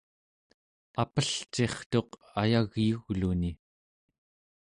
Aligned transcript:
apelcirtuq 1.01 2.09
ayagyugluni 2.41 3.51